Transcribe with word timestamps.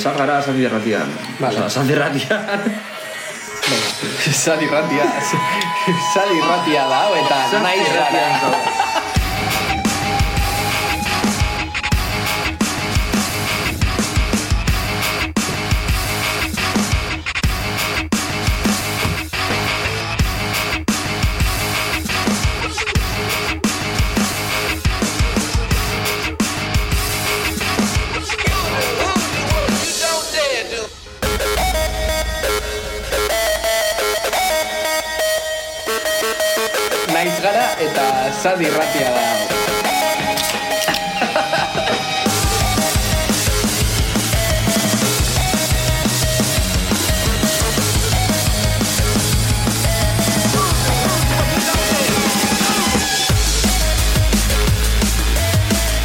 zagara 0.00 0.40
zati 0.42 0.64
erratian. 0.64 1.12
Vale. 1.40 1.60
Osa, 1.60 1.68
zati 1.68 1.92
erratian. 1.92 2.72
Sali 4.32 4.66
ratia, 4.66 5.04
sali 6.14 6.40
ratia 6.40 6.88
da, 6.90 7.02
eta 7.22 7.60
naiz 7.62 7.86
gara. 7.92 8.89
Sali 38.60 38.68
ratia. 38.76 39.10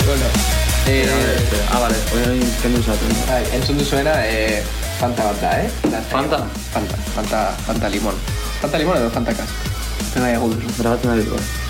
Bueno, 0.05 0.23
eh, 0.87 1.07
Ah, 1.71 1.79
vale, 1.79 1.95
orain 2.13 2.39
kendu 2.61 2.79
zaten. 2.81 3.11
bai, 3.27 3.43
entzun 3.51 3.77
duzuena, 3.77 4.25
eh, 4.25 4.63
Fanta 4.99 5.23
bat 5.23 5.41
da, 5.41 5.59
eh? 5.59 5.69
Fanta? 6.09 6.39
Fanta, 6.71 6.95
Fanta, 7.15 7.51
Fanta 7.67 7.89
limon. 7.89 8.15
Fanta 8.61 8.77
limon 8.77 8.95
edo 8.97 9.09
Fanta 9.09 9.33
kas? 9.33 9.49
Zena 10.13 10.31
duzu. 10.39 10.71
Grabatzen 10.79 11.11
ari 11.11 11.23
dut. 11.27 11.64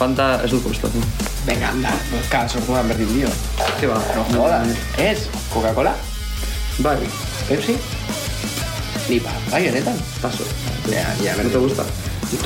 Fanta 0.00 0.38
ez 0.40 0.48
dut 0.48 0.62
kostatu. 0.64 1.00
Venga, 1.44 1.68
anda, 1.74 1.90
ka, 2.32 2.46
sortuan 2.48 2.88
berdin 2.88 3.10
dio. 3.12 3.28
Ke 3.76 3.88
ba, 3.90 3.98
No 4.16 4.22
joda, 4.30 4.62
ez, 4.96 5.26
Coca-Cola? 5.52 5.92
Bai, 6.80 6.96
Pepsi? 7.48 7.74
Nipa, 9.10 9.34
bai, 9.50 9.66
honetan? 9.68 10.00
paso. 10.22 10.46
Ja, 10.88 11.04
ja, 11.20 11.36
¿No 11.42 11.50
te 11.50 11.58
gusta? 11.58 11.84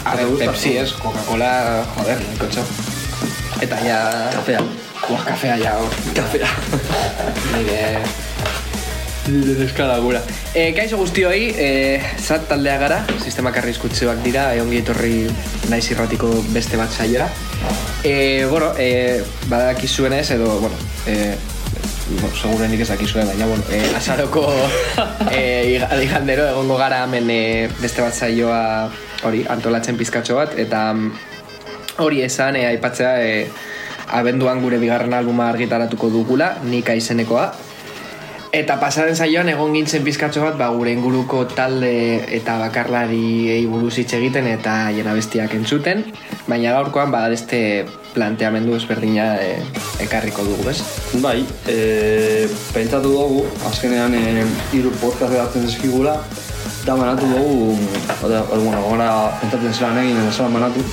A 0.05 0.17
¿No 0.17 0.17
te 0.17 0.25
ver? 0.25 0.49
Pepsi 0.49 0.77
es 0.79 0.93
Coca-Cola, 0.99 1.85
joder, 1.95 2.19
nahikotxo. 2.27 2.67
Eta 3.63 3.79
ja... 3.87 4.01
Kafea. 4.35 4.61
Buah, 5.07 5.25
kafea 5.25 5.57
ja 5.63 5.79
hor. 5.79 5.95
Kafea. 6.15 6.51
Nire... 7.55 8.03
Nire 9.25 9.65
eskala 9.65 9.97
gura. 10.05 10.21
E, 10.53 10.75
kaixo 10.77 10.99
guztioi, 11.01 11.47
e, 11.57 11.69
zat 12.21 12.45
taldea 12.51 12.77
gara, 12.83 12.99
sistema 13.25 13.53
karrizkutzeoak 13.57 14.21
dira, 14.25 14.51
e, 14.53 14.61
ongi 14.61 14.83
etorri 14.83 15.25
naiz 15.73 15.87
irratiko 15.95 16.29
beste 16.53 16.77
bat 16.77 16.93
saiora. 16.93 17.31
E, 18.05 18.45
bueno, 18.51 18.75
e, 18.77 19.23
badakizuenez, 19.49 20.27
edo, 20.37 20.59
bueno, 20.61 20.77
e, 21.09 21.35
bueno, 22.21 22.35
segurenik 22.37 22.85
ez 22.85 22.91
dakizuen, 22.93 23.27
baina, 23.33 23.49
bueno, 23.49 23.65
e, 23.73 23.81
azaroko 23.97 24.45
e, 25.33 25.73
iga- 25.79 25.89
igandero 26.05 26.45
egongo 26.53 26.77
gara 26.77 27.01
hemen 27.09 27.31
e, 27.33 27.43
beste 27.81 28.05
bat 28.05 28.13
saioa 28.13 28.91
hori, 29.25 29.47
antolatzen 29.49 29.97
pizkatxo 29.97 30.37
bat, 30.37 30.53
eta 30.61 30.91
mm, 30.93 31.13
hori 32.05 32.21
esan, 32.29 32.61
e, 32.61 32.67
aipatzea, 32.75 33.17
e, 33.25 33.47
abenduan 34.21 34.61
gure 34.61 34.77
bigarren 34.77 35.17
albuma 35.17 35.49
argitaratuko 35.49 36.13
dugula, 36.13 36.59
nika 36.69 36.93
izenekoa, 36.93 37.55
Eta 38.55 38.77
pasaren 38.79 39.17
saioan 39.19 39.49
egon 39.51 39.73
gintzen 39.75 40.05
pizkatxo 40.07 40.45
bat 40.45 40.55
ba, 40.55 40.69
gure 40.71 40.93
inguruko 40.95 41.41
talde 41.51 41.89
eta 42.37 42.55
bakarlari 42.61 43.65
buruz 43.67 43.97
hitz 43.99 44.13
egiten 44.15 44.47
eta 44.47 44.93
jena 44.95 45.11
bestiak 45.17 45.57
entzuten. 45.59 46.05
Baina 46.47 46.71
gaurkoan 46.77 47.11
ba, 47.11 47.25
beste 47.33 47.59
planteamendu 48.15 48.77
ezberdina 48.79 49.25
e, 49.43 49.57
ekarriko 50.07 50.47
dugu, 50.47 50.69
ez? 50.71 50.79
Bai, 51.25 51.41
e, 51.67 52.47
pentsatu 52.77 53.11
dugu, 53.17 53.43
azkenean 53.73 54.15
e, 54.15 54.47
hiru 54.77 54.95
podcast 55.01 55.35
edatzen 55.35 55.67
zizkigula, 55.67 56.21
da 56.87 56.95
manatu 56.95 57.27
dugu, 57.33 57.75
ode, 58.21 58.39
ode, 58.39 58.61
bueno, 58.61 58.85
gara 58.93 59.09
pentsatzen 59.43 59.75
zelan 59.75 59.99
egin, 60.05 60.23
zelan 60.31 60.55
manatu, 60.61 60.87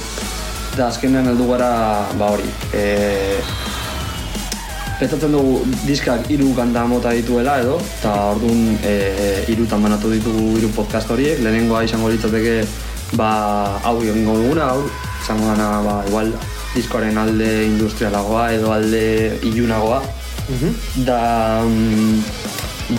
eta 0.72 0.88
azkenean 0.88 1.30
heldu 1.30 1.52
gara, 1.54 1.70
ba 2.18 2.34
hori, 2.34 2.50
e, 2.74 2.88
pentsatzen 5.02 5.34
dugu 5.34 5.64
diskak 5.88 6.28
hiru 6.30 6.52
kanta 6.54 6.86
mota 6.86 7.10
dituela 7.18 7.58
edo, 7.64 7.80
eta 7.82 8.12
orduan 8.36 8.76
e, 8.86 8.94
hirutan 9.50 9.82
banatu 9.82 10.12
ditugu 10.14 10.60
hiru 10.60 10.70
podcast 10.76 11.10
horiek, 11.10 11.42
lehenengoa 11.42 11.82
izango 11.88 12.12
litzateke 12.14 12.60
ba, 13.18 13.32
hau 13.82 13.96
egingo 14.04 14.38
duguna, 14.38 14.70
hau, 14.76 14.86
izango 15.24 15.50
dana, 15.50 15.70
ba, 15.88 15.96
igual, 16.06 16.30
diskoaren 16.76 17.18
alde 17.18 17.50
industrialagoa 17.72 18.46
edo 18.60 18.70
alde 18.76 19.04
ilunagoa, 19.50 20.04
da 21.08 21.20
mm, 21.66 22.22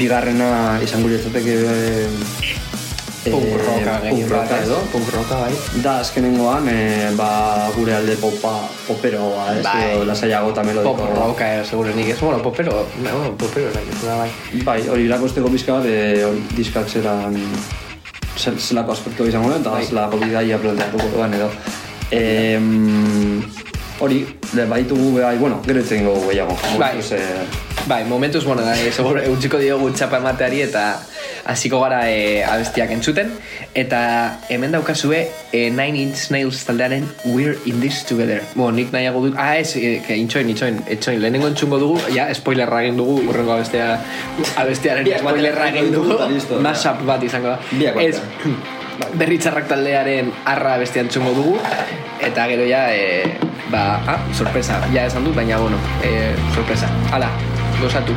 bigarrena 0.00 0.80
izango 0.82 1.12
litzateke 1.12 1.54
Punk 3.22 3.54
rocka 3.54 3.92
punk 4.00 4.02
gehien 4.02 4.28
rocka 4.30 4.56
edo, 4.64 4.78
Punk 4.90 5.08
rocka, 5.14 5.36
bai. 5.44 5.52
Da, 5.82 6.00
azkenengoan, 6.02 6.66
e, 6.68 7.10
ba, 7.14 7.68
gure 7.76 7.94
alde 7.94 8.16
popa, 8.18 8.54
poperoa, 8.88 9.44
ez? 9.58 9.62
Bai. 9.62 9.92
Edo 9.92 10.04
lasaiago 10.08 10.50
eta 10.50 10.64
melodiko. 10.66 10.96
Pop 10.98 11.14
rocka, 11.14 11.46
eh, 11.60 11.64
segurenik 11.64 12.08
ez. 12.08 12.18
Bueno, 12.20 12.42
popero, 12.42 12.86
no, 13.04 13.36
popero 13.38 13.70
da 14.02 14.16
bai. 14.16 14.30
Bai, 14.66 14.88
hori 14.88 15.06
irakosteko 15.06 15.48
pizka 15.54 15.78
bat, 15.78 15.86
e, 15.86 16.26
diskak 16.56 16.88
zelan 16.90 17.38
zel- 18.36 18.58
zelako 18.58 18.92
aspektu 18.92 19.26
izango 19.30 19.52
den, 19.52 19.60
eta 19.60 19.70
Bai. 19.70 19.86
zelako 19.86 20.18
bidaia 20.18 20.58
planteatuko 20.58 21.06
duen 21.14 21.34
edo. 21.38 21.50
E, 22.10 22.58
hori, 24.00 24.24
le, 24.54 24.66
baitugu, 24.66 25.20
bai, 25.20 25.36
bueno, 25.38 25.62
gero 25.64 25.78
itzen 25.80 26.04
dugu 26.04 26.26
gehiago. 26.28 26.56
Bai. 26.78 26.96
Momentuz, 26.96 27.12
e, 27.12 27.22
Bai, 27.86 28.04
momentuz, 28.04 28.44
bueno, 28.44 28.62
da, 28.62 28.76
eh, 28.78 28.92
segur, 28.94 29.18
eutxiko 29.18 29.58
diogu 29.58 29.88
txapa 29.90 30.18
emateari 30.18 30.60
eta 30.62 31.00
hasiko 31.46 31.80
gara 31.82 32.02
e, 32.10 32.42
abestiak 32.44 32.90
entzuten. 32.94 33.32
Eta 33.74 34.02
hemen 34.52 34.74
daukazue 34.74 35.24
e, 35.52 35.70
Nine 35.70 36.06
Inch 36.06 36.30
Nails 36.30 36.64
taldearen 36.64 37.08
We're 37.24 37.56
in 37.66 37.80
this 37.80 38.02
together. 38.04 38.42
Bueno, 38.54 38.76
nik 38.76 38.92
nahiago 38.92 39.24
dut... 39.26 39.38
Ah, 39.38 39.56
ez, 39.58 39.74
e, 39.76 40.00
intxoin, 40.16 40.48
intxoin, 40.52 40.82
etxoin. 40.86 41.20
Lehenengo 41.22 41.48
entzungo 41.50 41.80
dugu, 41.82 41.98
ja, 42.14 42.28
spoilerra 42.34 42.82
egin 42.84 43.00
dugu, 43.00 43.18
urrengo 43.30 43.56
abestea, 43.56 43.96
abestearen 44.62 45.08
Biak 45.08 45.24
spoilerra 45.24 45.68
egin 45.72 45.92
dugu. 45.94 46.20
Mashup 46.62 47.02
bat 47.08 47.24
izango 47.26 47.54
da. 47.54 47.58
Biak 47.72 48.00
Ez, 48.02 48.22
berritzarrak 49.20 49.68
taldearen 49.70 50.32
arra 50.52 50.76
bestia 50.82 51.04
entzungo 51.06 51.34
dugu. 51.38 51.56
Eta 52.22 52.46
gero 52.52 52.66
ja, 52.68 52.86
e, 52.94 53.24
ba, 53.72 53.86
ah, 54.06 54.20
sorpresa, 54.34 54.82
ja 54.94 55.08
esan 55.10 55.26
dut, 55.26 55.34
baina, 55.38 55.58
bueno, 55.62 55.80
e, 56.04 56.34
sorpresa. 56.54 56.90
Hala, 57.10 57.32
gozatu. 57.80 58.14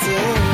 do 0.00 0.53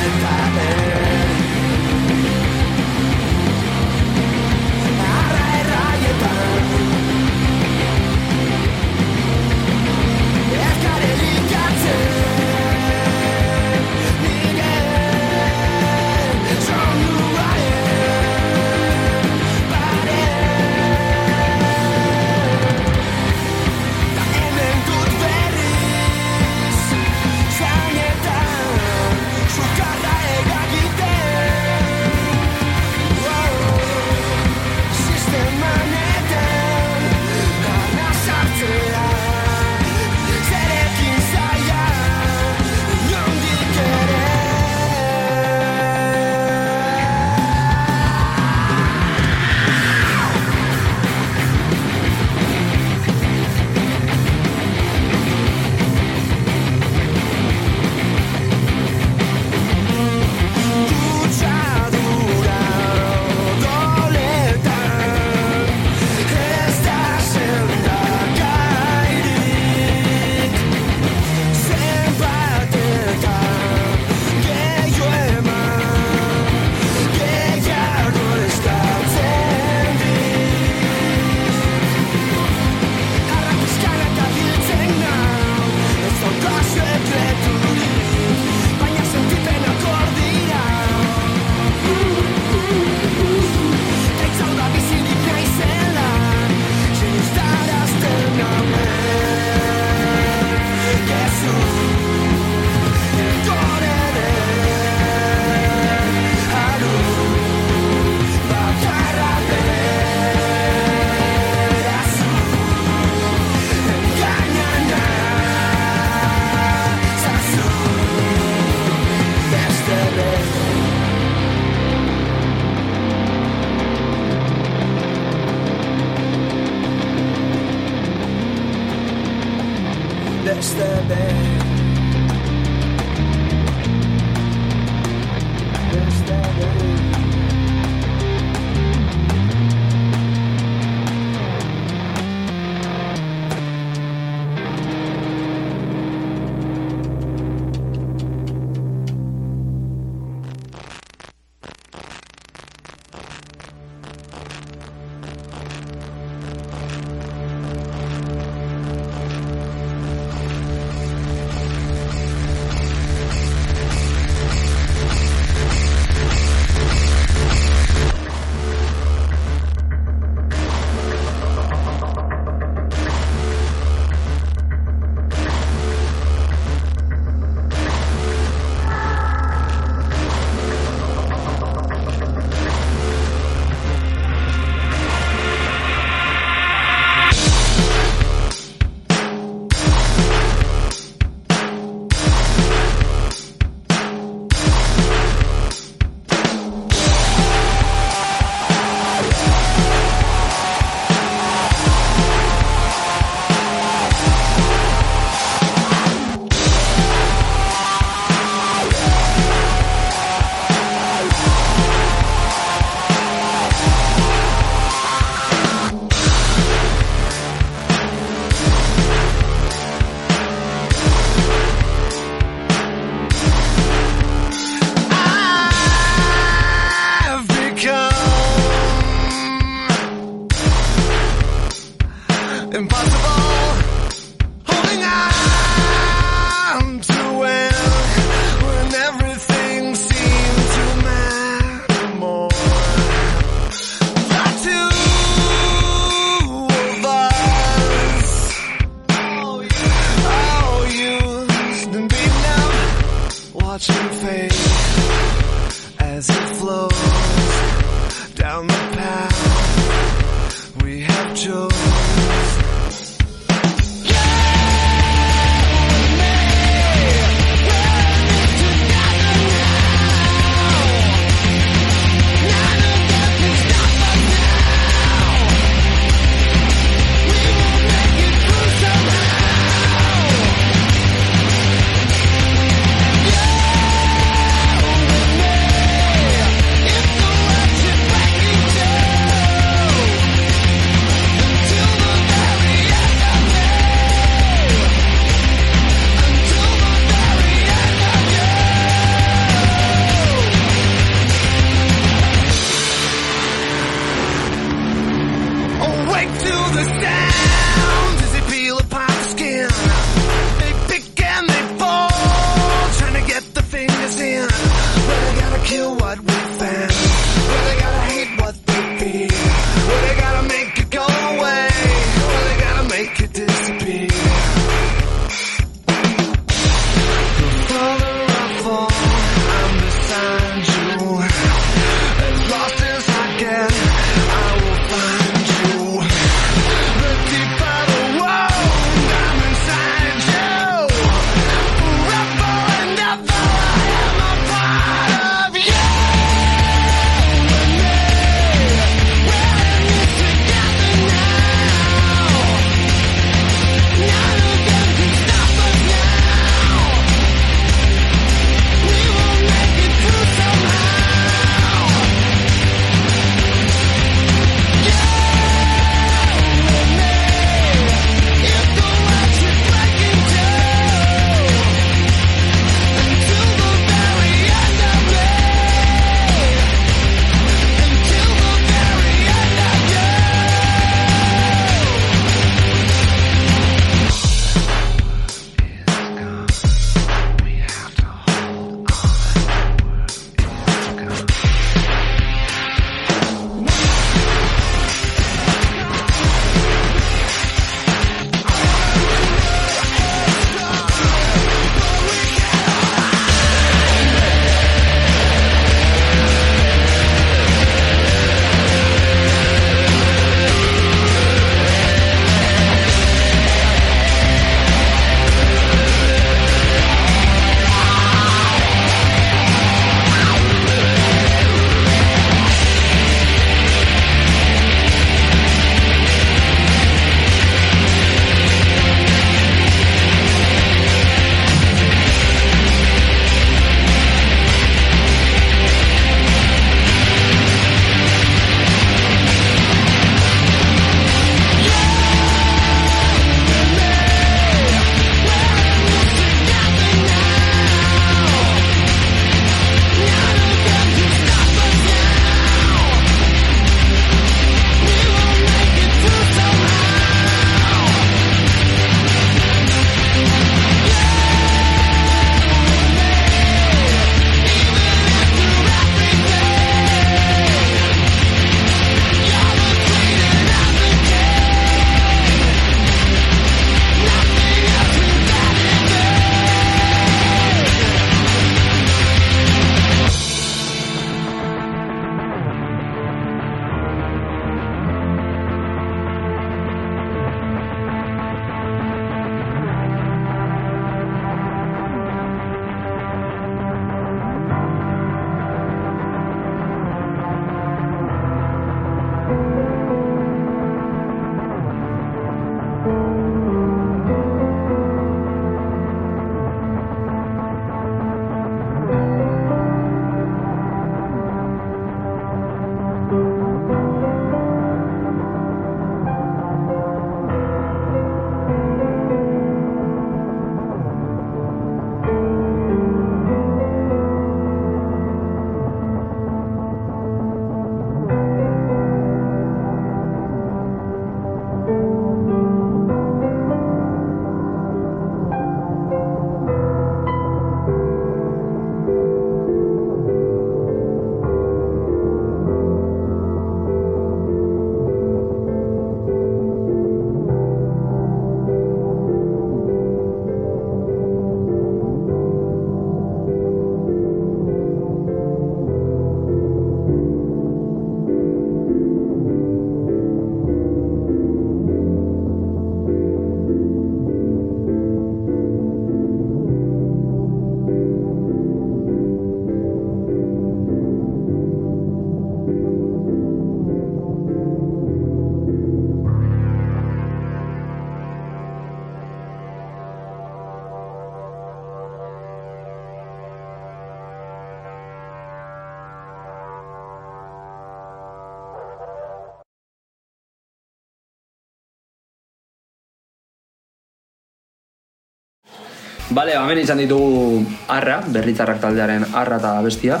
Bale, 596.10 596.34
hemen 596.34 596.58
izan 596.58 596.80
ditugu 596.82 597.44
arra, 597.70 598.00
berritzarrak 598.02 598.58
taldearen 598.62 599.04
arra 599.14 599.38
eta 599.38 599.52
bestia, 599.62 600.00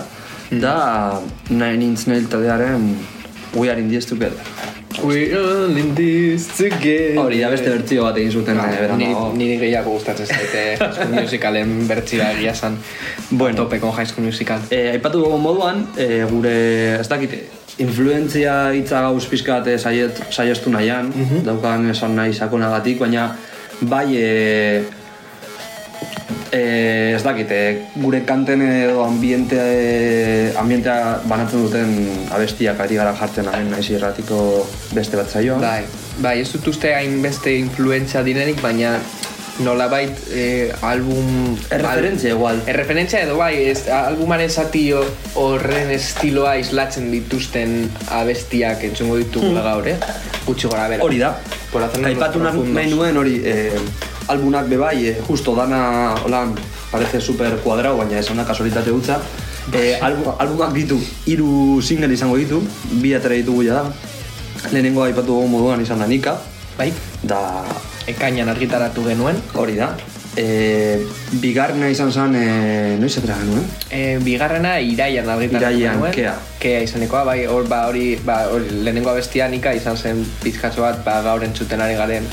da 0.50 0.74
Nine 1.50 1.86
Inch 1.86 2.08
Nail 2.10 2.26
taldearen 2.26 2.90
We 3.54 3.70
Are 3.70 3.78
In 3.78 3.88
This 3.88 4.10
Together. 4.10 4.42
We 5.04 5.32
all 5.32 5.76
in 5.78 5.94
this 5.94 6.48
together. 6.58 7.16
Hori 7.22 7.38
da 7.40 7.48
beste 7.48 7.70
bertzio 7.70 8.02
bat 8.04 8.18
egin 8.20 8.34
zuten 8.36 8.58
eh, 8.58 8.66
beran 8.82 8.98
Ni, 9.00 9.06
niri 9.38 9.56
gehiago 9.62 9.94
gustatzen 9.94 10.26
zaite 10.26 10.64
High 10.80 10.90
School 10.92 11.14
Musicalen 11.14 11.72
bertzioa 11.88 12.26
egia 12.34 12.52
zan. 12.54 12.76
Bueno. 13.30 13.62
Tope 13.62 13.78
con 13.80 13.94
High 13.94 14.10
School 14.10 14.26
Musical. 14.26 14.66
E, 14.68 14.90
aipatu 14.96 15.22
dugu 15.22 15.38
moduan, 15.40 15.86
e, 15.96 16.24
gure, 16.28 16.54
ez 16.98 17.06
dakite, 17.08 17.38
influentzia 17.80 18.56
hitza 18.76 19.00
gauz 19.06 19.24
pizka 19.30 19.60
bat 19.60 19.80
saiet, 19.80 20.20
saiestu 20.34 20.74
nahian, 20.74 21.14
daukan 21.46 21.86
esan 21.94 22.18
nahi 22.18 22.34
sakonagatik, 22.36 22.98
baina 23.00 23.30
bai 23.80 24.08
e, 24.18 24.30
e, 26.52 27.14
ez 27.16 27.22
dakite, 27.22 27.60
gure 27.96 28.22
kanten 28.26 28.62
edo 28.66 29.04
ambiente, 29.04 30.52
ambientea 30.58 31.20
banatzen 31.30 31.62
duten 31.66 31.96
abestiak 32.34 32.80
ari 32.80 32.98
gara 33.00 33.14
jartzen 33.16 33.48
hemen 33.52 33.70
naiz 33.76 33.88
irratiko 33.90 34.66
beste 34.96 35.16
bat 35.20 35.30
zaioa. 35.30 35.58
Bai, 35.62 35.82
bai, 36.18 36.40
ez 36.42 36.50
dut 36.52 36.66
uste 36.74 36.94
hainbeste 36.94 37.54
influentzia 37.58 38.22
direnik, 38.26 38.60
baina 38.62 38.96
nolabait 39.60 40.16
eh, 40.32 40.70
album... 40.88 41.56
Erreferentzia 41.70 42.30
igual. 42.32 42.62
Erreferentzia 42.66 43.20
edo 43.26 43.36
bai, 43.36 43.52
ez, 43.68 43.82
albumaren 43.92 44.48
zati 44.48 44.86
ho- 44.96 45.04
horren 45.36 45.90
estiloa 45.92 46.54
islatzen 46.62 47.10
dituzten 47.12 47.74
abestiak 48.22 48.86
entzungo 48.88 49.18
ditugula 49.20 49.60
gaur, 49.66 49.90
eh? 49.92 49.98
Gutxi 50.46 50.70
gora 50.70 50.86
bera. 50.88 51.04
Hori 51.04 51.20
da. 51.20 51.34
Aipatu 52.08 52.40
nahi 52.40 52.88
nuen 52.94 53.20
hori, 53.20 53.36
eh, 53.44 53.68
albunak 54.30 54.68
be 54.70 54.76
bai, 54.78 54.96
eh, 55.10 55.16
justo 55.26 55.54
dana, 55.58 56.14
holan, 56.24 56.54
parece 56.90 57.20
super 57.20 57.56
cuadrado, 57.64 57.96
baina 57.98 58.18
esan 58.22 58.36
da 58.38 58.44
kasualitate 58.46 58.90
hutza. 58.94 59.18
Eh, 59.74 59.98
albu, 60.02 60.32
albumak 60.38 60.72
ditu, 60.74 60.98
hiru 61.26 61.80
single 61.82 62.12
izango 62.14 62.36
ditu, 62.38 62.62
bi 63.02 63.12
atera 63.14 63.34
ditugu 63.34 63.66
ja 63.66 63.82
da. 63.82 63.84
Lehenengo 64.72 65.02
aipatu 65.04 65.26
dugu 65.34 65.48
moduan 65.48 65.80
izan 65.82 65.98
da 65.98 66.06
Nika, 66.06 66.36
Bai, 66.78 66.92
da 67.22 67.64
ekainan 68.08 68.48
argitaratu 68.48 69.04
genuen. 69.04 69.36
hori 69.54 69.76
da. 69.76 69.90
E, 70.38 71.02
bigarrena 71.42 71.88
izan 71.90 72.12
zen, 72.14 72.34
e, 72.38 72.96
noiz 73.00 73.16
atera 73.18 73.36
genuen? 73.40 73.64
E, 73.90 74.18
bigarrena 74.22 74.76
iraian 74.80 75.28
argitaratu 75.28 75.74
Iraian, 75.74 75.96
genuen. 75.98 76.12
kea. 76.14 76.34
Kea 76.62 76.80
izanekoa, 76.86 77.24
bai, 77.24 77.46
hor, 77.50 77.66
ba, 77.68 77.82
hori, 77.88 78.14
ba, 78.24 78.44
hori, 78.52 78.70
lehenengo 78.84 79.10
abestia 79.10 79.48
nika 79.48 79.72
izan 79.74 79.96
zen 79.98 80.22
pizkatxo 80.42 80.82
bat, 80.86 81.02
ba, 81.04 81.20
gaur 81.26 81.42
entzuten 81.44 81.80
ari 81.80 81.98
garen 81.98 82.26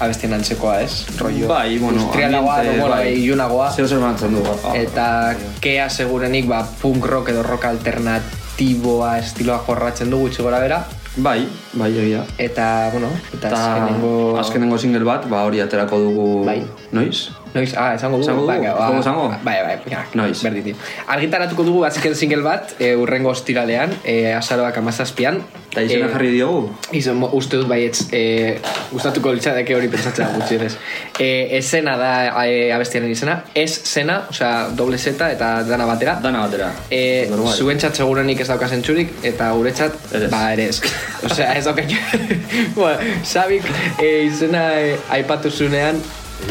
abestien 0.00 0.32
antzekoa, 0.32 0.80
ez? 0.82 1.06
Rollo 1.18 1.48
bai, 1.48 1.78
bueno, 1.78 1.98
industrialagoa, 2.00 2.56
bueno, 2.62 2.88
bai. 2.88 3.12
ilunagoa. 3.22 3.70
Zeo 3.72 3.86
zer 3.88 3.98
banatzen 3.98 4.34
du. 4.34 4.42
ah, 4.64 4.72
Eta 4.76 5.34
kea 5.60 5.88
segurenik, 5.90 6.46
ba, 6.48 6.62
punk 6.82 7.04
rock 7.06 7.28
edo 7.30 7.42
rock 7.42 7.64
alternatiboa 7.70 9.18
estiloa 9.18 9.58
jorratzen 9.66 10.10
du 10.10 10.18
gutxi 10.24 10.42
gora 10.42 10.58
bera. 10.60 10.84
Bai, 11.16 11.46
bai, 11.74 11.90
egia. 11.98 12.22
Eta, 12.38 12.88
bueno, 12.92 13.08
eta 13.34 13.48
Eta 13.48 13.56
azkenengo... 13.58 14.38
azkenengo 14.40 14.78
single 14.78 15.04
bat, 15.04 15.26
ba 15.28 15.42
hori 15.44 15.60
aterako 15.60 15.98
dugu 16.00 16.44
Bai. 16.46 16.62
noiz? 16.92 17.28
Noiz, 17.52 17.74
ah, 17.76 17.94
esango 17.94 18.16
dugu. 18.16 18.24
Esango 18.24 18.46
dugu? 18.46 18.62
Ba, 18.64 18.86
Esango 18.86 19.00
esango? 19.00 19.24
Bai, 19.44 19.56
bai, 19.60 19.76
ja, 19.90 20.06
Noiz. 20.16 20.38
Berdin, 20.42 20.70
tío. 20.70 20.76
Argitaratuko 21.12 21.66
dugu 21.68 21.82
azken 21.84 22.14
single 22.16 22.40
bat, 22.44 22.72
e, 22.80 22.94
urrengo 22.96 23.28
ostiralean, 23.28 23.92
e, 24.04 24.32
azaroak 24.32 24.78
amazazpian. 24.80 25.42
Eta 25.72 25.82
izena 25.84 26.06
Eh, 26.06 26.12
jarri 26.12 26.30
diogu? 26.32 26.62
Izan, 26.96 27.20
uste 27.32 27.56
dut 27.60 27.68
baietz, 27.68 28.06
e, 28.12 28.58
gustatuko 28.90 29.32
litzateke 29.32 29.76
hori 29.76 29.88
pentsatzea 29.92 30.30
gutxienez. 30.34 30.72
E, 31.18 31.58
esena 31.58 31.96
da 32.00 32.12
e, 32.46 32.72
abestiaren 32.72 33.10
izena, 33.12 33.38
ez 33.54 33.70
zena, 33.84 34.22
osea, 34.32 34.68
doble 34.76 34.98
zeta 34.98 35.30
eta 35.32 35.62
dana 35.68 35.86
batera. 35.88 36.18
Dana 36.24 36.46
batera. 36.46 36.70
E, 36.90 37.28
zuentzat 37.56 37.96
segurenik 37.96 38.40
ez 38.40 38.48
dauka 38.48 38.68
zentzurik, 38.68 39.12
eta 39.22 39.52
guretzat, 39.52 39.96
ba 40.32 40.42
ere 40.52 40.70
ez. 40.72 40.80
Osea, 41.24 41.52
ez 41.56 41.64
dauka 41.64 41.84
bueno, 42.76 42.98
Sabik 43.24 43.64
e, 43.98 44.24
izena 44.28 44.66
e, 44.80 44.96
aipatu 45.10 45.50
zunean, 45.50 46.00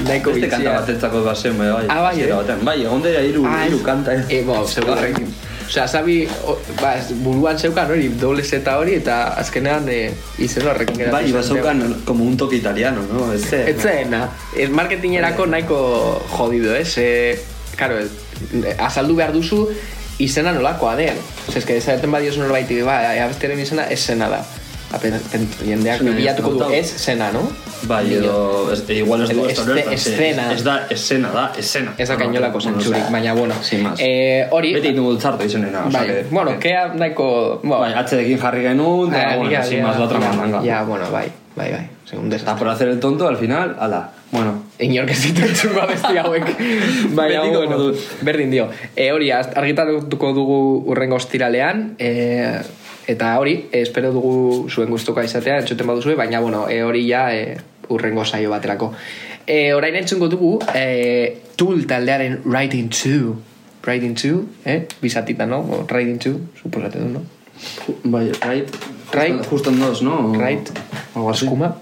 nahiko 0.08 0.32
Beste 0.32 0.42
bitxia. 0.48 0.50
kanta 0.50 0.80
batetzako 0.82 1.24
bazen, 1.24 1.58
bai, 1.58 1.70
bai. 1.72 1.86
Ah, 1.90 2.02
bai, 2.02 2.22
eh? 2.24 2.34
batean. 2.34 2.66
Bai, 2.66 2.82
egon 2.84 3.02
dira 3.04 3.22
hiru, 3.22 3.46
Ah, 3.48 3.66
hiru 3.66 3.78
ez- 3.78 3.86
kanta. 3.86 4.14
eh. 4.14 4.24
E, 4.30 4.42
bo, 4.44 4.66
segurrekin. 4.68 5.28
Osea, 5.72 5.88
Sabi, 5.88 6.28
o, 6.46 6.58
ba, 6.82 6.96
ez, 6.98 7.14
buruan 7.24 7.58
zeukan 7.58 7.88
hori, 7.92 8.10
doble 8.20 8.44
zeta 8.44 8.78
hori, 8.78 8.96
eta 8.96 9.36
azkenean 9.40 9.88
e, 9.88 10.12
izen 10.38 10.68
horrekin 10.68 10.98
geratu 10.98 11.16
Bai, 11.16 11.24
zen. 11.26 11.34
bazaukan 11.34 11.96
como 12.06 12.26
un 12.26 12.36
toque 12.36 12.58
italiano, 12.58 13.02
no? 13.14 13.32
Ez 13.34 13.46
zen. 13.50 13.68
Ez 13.70 13.78
zena, 13.82 14.30
ez 14.58 14.70
marketingerako 14.70 15.46
nahiko 15.46 16.22
jodido, 16.38 16.76
ez? 16.76 16.98
E, 16.98 17.40
claro, 17.78 17.96
e, 18.02 18.76
azaldu 18.80 19.16
behar 19.16 19.32
duzu 19.32 19.70
izena 20.20 20.52
nolakoa 20.52 20.96
den. 20.98 21.16
Osea, 21.48 21.60
eske 21.64 21.78
esaten 21.78 22.12
badiozu 22.12 22.42
norbaiti, 22.44 22.82
ba, 22.84 23.00
abestiaren 23.24 23.60
izena 23.60 23.88
ez 23.90 24.00
zena 24.06 24.28
da. 24.30 24.44
Jendeak 24.92 26.02
bilatuko 26.04 26.52
du, 26.58 26.70
ez 26.74 26.88
zena, 26.98 27.32
no? 27.32 27.44
Bai, 27.88 28.14
edo, 28.14 28.70
ez, 28.74 28.84
igual 28.94 29.24
ez 29.26 29.30
du 29.34 29.46
ez 29.50 29.58
da 29.66 29.78
escena. 29.94 30.48
Ez 30.54 30.64
da, 30.64 30.76
escena 30.94 31.32
da, 31.34 31.46
escena. 31.58 31.94
Ez 31.98 32.08
da 32.10 32.18
kainolako 32.20 32.60
Bueno, 32.60 32.78
zentzurik, 32.80 33.08
baina, 33.12 33.34
bueno. 33.34 33.56
Sin 33.64 33.84
más. 33.84 34.00
Eh, 34.00 34.48
hori, 34.52 34.74
Beti 34.76 34.94
dugu 34.94 35.16
txarto 35.18 35.46
izenena, 35.48 35.86
osea 35.88 36.00
bai, 36.02 36.08
que- 36.10 36.26
bueno, 36.30 36.58
kea 36.60 36.88
nahiko... 36.94 37.62
Bai, 37.64 37.94
atzedekin 38.04 38.38
jarri 38.42 38.62
genuen, 38.68 39.14
Ah, 39.16 39.24
eta, 39.24 39.38
bueno, 39.38 39.64
sin 39.64 39.84
más 39.84 39.98
la 39.98 40.06
otra 40.06 40.20
mandanga. 40.20 40.62
Ya, 40.64 40.84
bueno, 40.84 41.10
bai, 41.12 41.32
bai, 41.56 41.72
bai. 41.72 41.88
Segun 42.06 42.30
desastre. 42.30 42.56
por 42.60 42.68
hacer 42.68 42.90
el 42.90 43.00
tonto, 43.00 43.28
al 43.28 43.38
final, 43.38 43.78
ala, 43.80 44.10
bueno. 44.32 44.64
Inork 44.80 45.12
ez 45.12 45.22
ditu 45.24 45.46
entzungo 45.46 45.82
abesti 45.82 46.18
hauek. 46.18 46.46
Baina, 47.16 47.44
bueno, 47.46 47.94
berdin 48.22 48.52
dio. 48.52 48.70
E, 48.96 49.12
hori, 49.14 49.30
argitaratuko 49.32 50.34
dugu 50.34 50.58
urrengo 50.92 51.16
ostiralean, 51.16 51.96
e, 52.00 52.60
eta 53.12 53.34
hori, 53.40 53.68
e, 53.72 53.82
espero 53.82 54.12
dugu 54.16 54.70
zuen 54.70 54.90
gustuko 54.90 55.24
izatea, 55.24 55.60
entzuten 55.62 55.88
baduzue, 55.88 56.16
baina, 56.16 56.40
bueno, 56.40 56.68
e, 56.70 56.82
hori 56.84 57.06
ja 57.08 57.28
e, 57.36 57.58
urrengo 57.90 58.26
saio 58.26 58.50
baterako. 58.52 58.94
E, 59.46 59.74
orain 59.74 59.96
entzungo 60.00 60.30
dugu, 60.32 60.58
e, 60.74 61.42
Tool 61.56 61.86
taldearen 61.86 62.42
Riding 62.46 62.90
2. 62.90 63.36
Riding 63.84 64.16
2, 64.18 64.42
eh? 64.66 64.88
Bizatita, 65.02 65.46
no? 65.46 65.60
O, 65.62 65.86
Riding 65.90 66.20
2, 66.20 66.62
suposate 66.62 67.00
du, 67.00 67.10
no? 67.10 67.22
Bai, 68.04 68.32
right. 68.42 68.70
Right. 69.14 69.38
Justo, 69.38 69.50
justo 69.50 69.70
en 69.70 69.80
dos, 69.80 70.02
¿no? 70.02 70.34
Right. 70.34 70.70
Así. 71.14 71.46
Eskuma. 71.46 71.76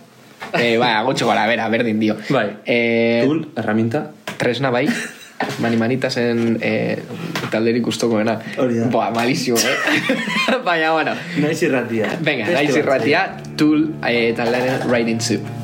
Eh, 0.53 0.77
ba, 0.77 1.01
gotxo 1.03 1.27
gara, 1.27 1.45
bera, 1.47 1.69
berdin 1.69 1.99
dio. 1.99 2.17
Bai. 2.29 2.57
Eh, 2.65 3.21
Tool, 3.25 3.47
herramienta. 3.55 4.11
tresna 4.39 4.71
bai, 4.71 4.87
mani 5.61 5.77
manitasen 5.77 6.57
eh, 6.61 7.03
talderik 7.51 7.83
gustokoena. 7.85 8.39
Hori 8.57 8.79
da. 8.79 8.89
Boa, 8.93 9.09
malísimo, 9.15 9.57
eh? 9.57 9.77
Baina, 10.65 10.91
bueno. 10.93 11.15
Naiz 11.37 11.61
irratia. 11.63 12.11
Venga, 12.21 12.49
naiz 12.53 12.75
irratia, 12.75 13.25
Tool 13.57 13.89
eh, 14.07 14.33
taldearen 14.37 14.89
Riding 14.89 15.21
Soup. 15.21 15.55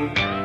Thank 0.00 0.39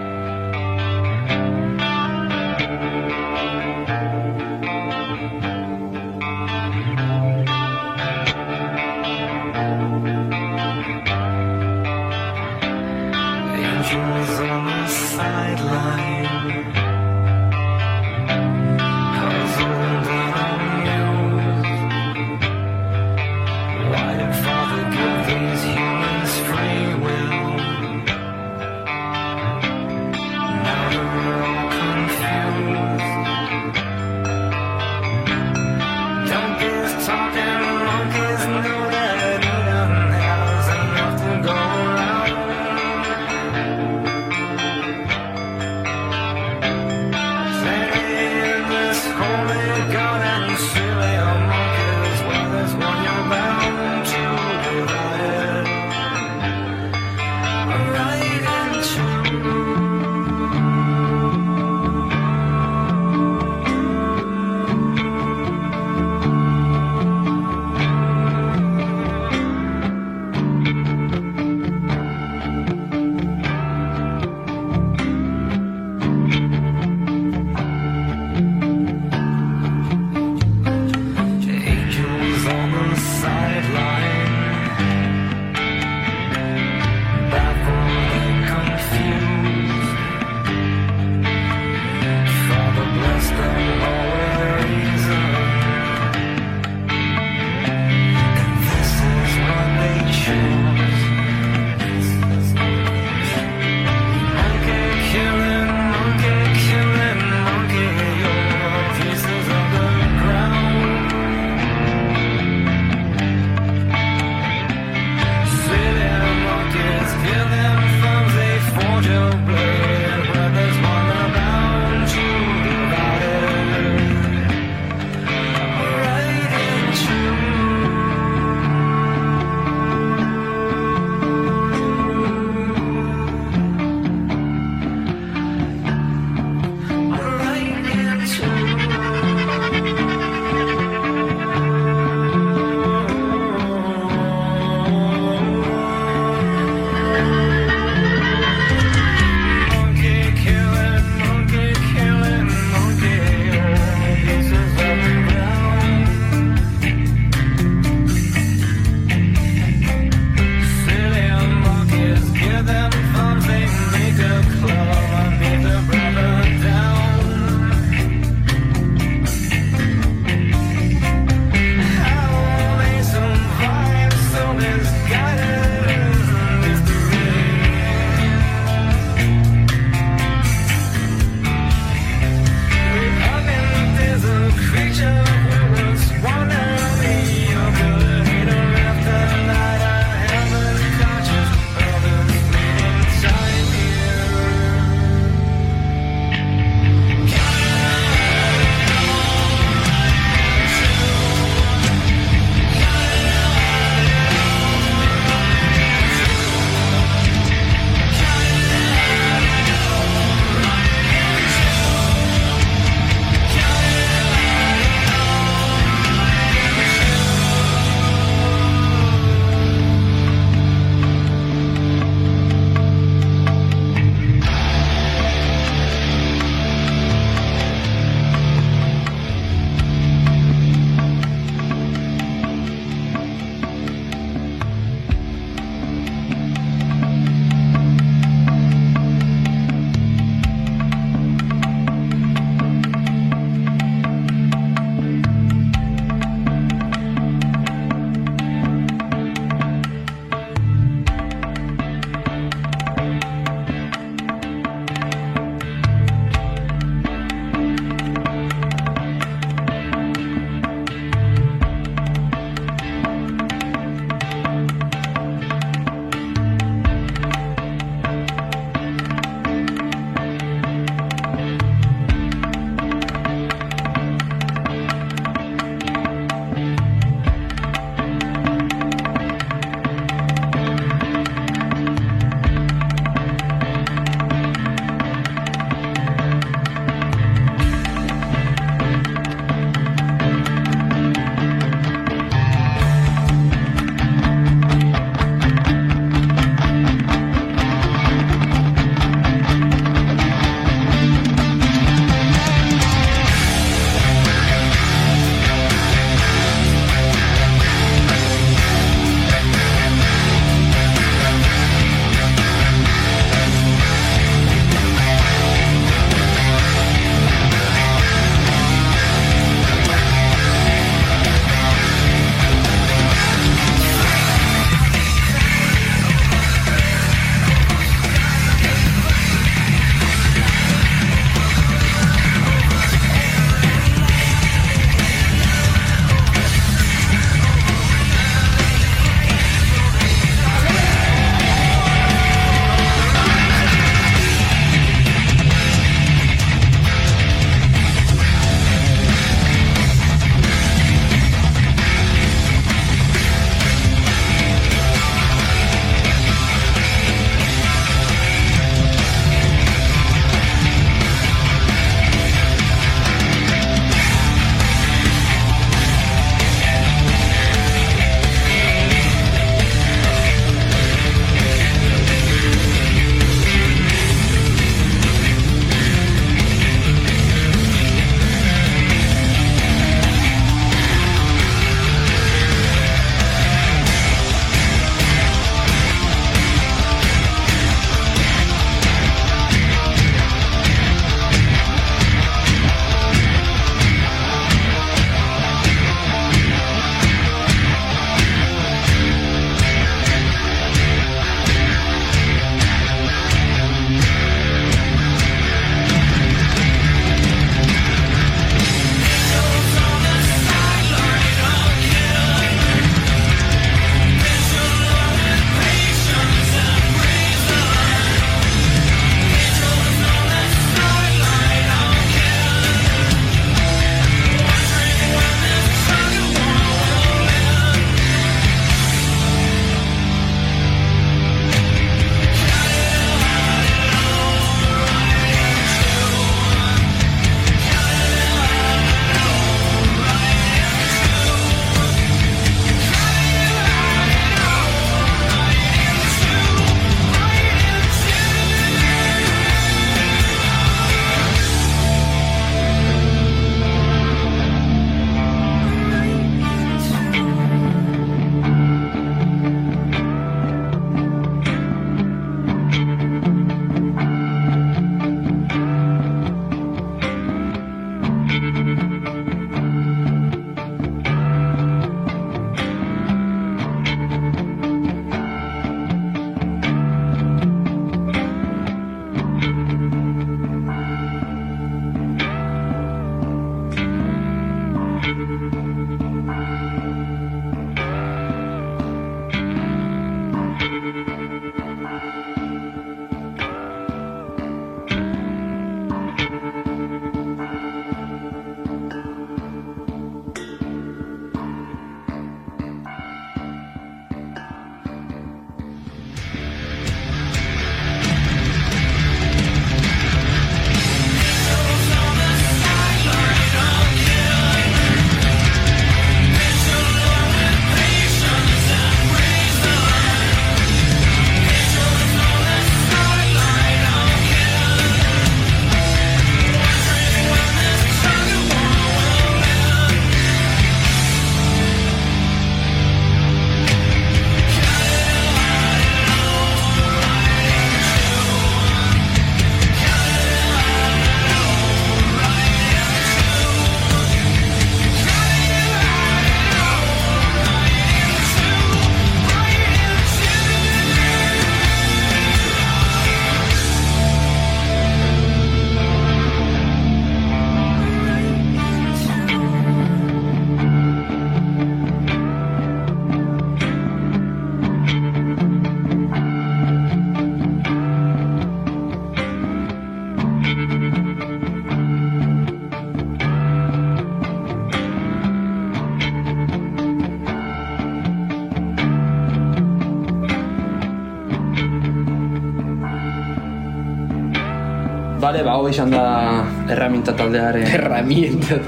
hau 585.65 585.71
izan 585.73 585.89
da 585.89 586.45
erraminta 586.69 587.15
taldearen 587.17 587.65
Herramienta. 587.65 588.59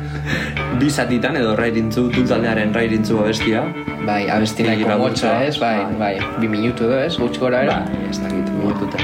bi 0.80 0.90
zatitan 0.90 1.34
edo 1.40 1.56
rairintzu, 1.58 2.04
tu 2.14 2.22
taldearen 2.28 2.74
rairintzu 2.74 3.18
abestia. 3.24 3.64
bai, 4.06 4.28
abestinak 4.30 4.78
Bi 4.78 4.86
motxa, 5.00 5.32
ez? 5.42 5.56
Bai, 5.58 5.82
bai. 5.98 6.12
Bi 6.38 6.46
minutu 6.48 6.86
edo, 6.86 7.00
ez? 7.02 7.16
Gutx 7.18 7.42
gora 7.42 7.64
era. 7.66 7.80
Ba, 7.82 8.06
ez 8.06 8.20
dakit, 8.22 8.52
minututa. 8.60 9.02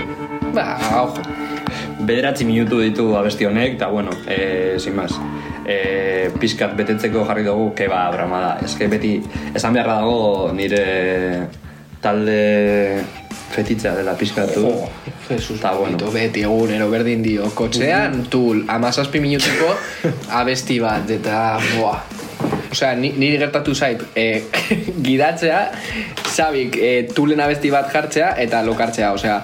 Ba, 0.54 0.68
ojo. 1.02 1.26
Bederatzi 2.06 2.46
minutu 2.46 2.78
ditu 2.84 3.08
abesti 3.18 3.48
honek, 3.48 3.74
eta 3.74 3.90
bueno, 3.90 4.14
e, 4.30 4.78
sin 4.78 4.94
más. 4.94 5.18
E, 5.66 6.30
pizkat 6.38 6.78
betetzeko 6.78 7.26
jarri 7.26 7.42
dugu, 7.48 7.72
ke 7.74 7.90
ba, 7.90 8.06
brama 8.14 8.42
da. 8.44 8.56
Ez 8.62 8.76
que 8.78 8.86
beti, 8.92 9.16
esan 9.50 9.74
beharra 9.74 9.98
dago 10.04 10.52
nire 10.54 11.48
talde 12.00 13.25
fetitzea 13.50 13.94
dela 13.96 14.16
pizkatu. 14.18 14.60
Jo, 14.60 14.88
Jesus, 15.28 15.58
Eta, 15.58 15.72
bueno. 15.78 16.10
beti 16.12 16.42
egunero 16.46 16.90
berdin 16.90 17.22
dio. 17.22 17.50
Kotxean, 17.54 18.26
tul, 18.30 18.64
amazazpi 18.68 19.20
minutuko 19.20 19.74
abesti 20.40 20.80
bat, 20.82 21.10
eta, 21.10 21.58
boa. 21.76 22.00
Osea, 22.70 22.94
ni, 22.98 23.12
niri 23.16 23.38
gertatu 23.40 23.74
zait, 23.74 24.02
e, 24.14 24.42
gidatzea, 25.06 25.60
sabik, 26.28 26.76
e, 26.76 26.90
tulen 27.14 27.40
abesti 27.40 27.70
bat 27.72 27.88
jartzea, 27.92 28.34
eta 28.42 28.62
lokartzea, 28.66 29.12
osea, 29.16 29.40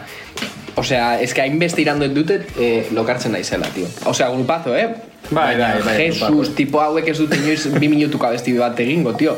Osea, 0.75 1.21
es 1.21 1.35
que 1.35 1.43
hainbeste 1.43 1.83
irandoen 1.83 2.15
dute 2.17 2.39
eh, 2.57 2.87
lokartzen 2.97 3.35
naizela, 3.37 3.69
tío. 3.75 3.85
Osea, 4.09 4.31
grupazo, 4.33 4.75
eh? 4.75 4.89
Bai, 5.31 5.59
bai, 5.59 5.83
bai, 5.85 5.97
Jesus, 5.99 6.55
tipo 6.57 6.81
hauek 6.81 7.09
ez 7.13 7.19
dute 7.19 7.37
inoiz 7.37 7.67
bi 7.77 7.91
minutuko 7.93 8.27
abesti 8.27 8.55
bat 8.57 8.81
egingo, 8.81 9.13
tío. 9.17 9.37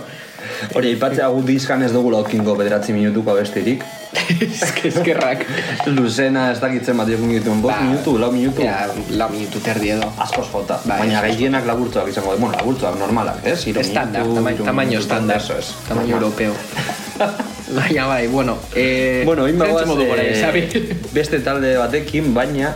Hori, 0.75 0.89
aipatzea 0.95 1.29
gu 1.29 1.43
diskan 1.47 1.83
ez 1.83 1.93
dugu 1.93 2.11
laukingo 2.11 2.55
bederatzi 2.57 2.93
minutuko 2.93 3.31
abestirik. 3.35 3.85
Eske, 4.15 4.89
eskerrak. 4.93 5.45
Luzena 5.87 6.51
ez 6.53 6.61
dakitzen 6.63 6.97
bat 6.97 7.09
jokin 7.09 7.33
dituen, 7.35 7.61
bost 7.63 7.75
Ba, 7.77 7.81
minutu, 7.83 8.17
lau 8.19 8.31
minutu. 8.33 8.63
Ja, 8.63 8.87
lau 9.11 9.29
minutu 9.33 9.61
terdi 9.61 9.91
edo. 9.97 10.11
Askoz 10.19 10.47
jota. 10.53 10.79
Bai, 10.85 10.99
Baina 11.05 11.19
askoz 11.21 11.35
gehienak 11.35 11.67
laburtzuak 11.67 12.09
izango, 12.13 12.37
bueno, 12.39 12.55
laburtzuak 12.57 12.99
normalak, 12.99 13.43
ez? 13.45 13.59
Hiru 13.67 13.81
Estándar, 13.81 14.23
minutu, 14.23 14.37
tama 14.41 14.53
hiru 14.55 14.65
tamaño 14.65 14.91
minutu, 14.91 15.03
estándar. 15.07 15.37
Eso 15.43 15.59
es. 15.59 15.75
Tamaño 15.89 16.17
europeo. 16.17 16.53
Baina 17.77 18.07
bai, 18.07 18.27
bueno. 18.29 18.57
Eh, 18.75 19.23
Bueno, 19.27 19.47
egin 19.47 19.59
bagoaz, 19.59 19.87
modu 19.87 20.05
gora, 20.07 20.23
eh, 20.23 20.99
beste 21.13 21.41
talde 21.41 21.77
batekin, 21.79 22.33
baina 22.35 22.75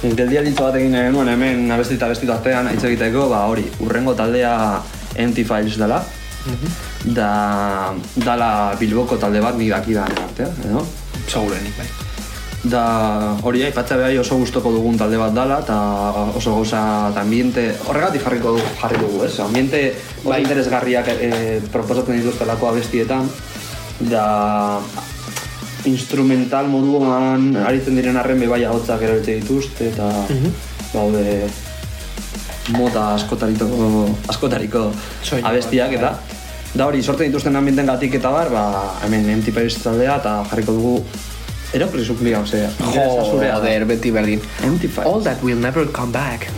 geldialditzo 0.00 0.64
bat 0.64 0.76
egin 0.78 0.94
genuen 0.96 1.28
hemen 1.28 1.66
abesti 1.74 1.98
eta 1.98 2.06
abesti 2.08 2.28
artean 2.32 2.70
hitz 2.72 2.84
egiteko, 2.88 3.26
ba 3.28 3.42
hori, 3.50 3.66
urrengo 3.84 4.14
taldea 4.16 4.80
Empty 5.16 5.44
Files 5.44 5.76
dela, 5.76 6.02
Mhm. 6.46 6.70
Da, 7.04 7.94
dala 8.16 8.76
Bilboko 8.80 9.16
talde 9.16 9.40
bat, 9.40 9.56
nik 9.56 9.72
dakidan 9.72 10.12
artea, 10.26 10.50
edo? 10.68 10.84
Segurenik, 11.26 11.76
bai. 11.78 11.88
Da 12.60 12.82
hori 13.40 13.62
aipatzea 13.64 13.96
behar 13.96 14.18
oso 14.20 14.36
gustoko 14.36 14.68
dugun 14.74 14.98
talde 15.00 15.16
bat 15.16 15.32
dala 15.32 15.62
eta 15.62 15.76
oso 16.36 16.58
gauza 16.58 16.80
eta 17.08 17.22
ambiente 17.22 17.70
horregatik 17.88 18.26
jarriko 18.26 18.52
dugu, 18.58 18.72
jarri 18.82 18.98
dugu, 19.00 19.22
ez? 19.24 19.32
Ambiente 19.40 19.80
Bai. 20.24 20.42
interesgarriak 20.42 21.08
e, 21.08 21.30
proposatzen 21.72 22.20
dituztelako 22.20 22.68
abestietan 22.68 23.30
da 24.10 24.80
instrumental 25.88 26.68
moduan 26.68 27.54
aritzen 27.64 27.96
diren 27.96 28.20
arren 28.20 28.44
bai 28.50 28.60
ahotzak 28.64 29.06
erabiltzen 29.08 29.40
dituzte 29.40 29.88
eta 29.88 30.10
baude 30.92 31.48
mota 32.76 33.14
askotariko, 33.14 33.66
askotariko 34.28 34.84
Soinu 35.22 35.42
bat, 35.42 35.50
abestiak 35.54 35.96
eta 35.96 36.12
da 36.74 36.86
hori 36.86 37.02
sortzen 37.02 37.30
dituzten 37.30 37.56
ambienten 37.56 37.86
gatik 37.90 38.14
eta 38.20 38.30
bar, 38.30 38.50
ba, 38.52 38.64
hemen 39.04 39.28
empty 39.36 39.52
Paris 39.52 39.80
taldea 39.82 40.20
eta 40.22 40.38
jarriko 40.50 40.76
dugu 40.78 40.94
Eropresuk 41.70 42.18
liga, 42.26 42.40
osea. 42.42 42.66
Joder, 42.82 43.84
beti 43.86 44.10
berdin. 44.10 44.40
Empty 44.66 44.88
Files. 44.88 45.06
All 45.06 45.22
that 45.22 45.42
will 45.42 45.58
never 45.58 45.86
come 45.86 46.10
back. 46.10 46.48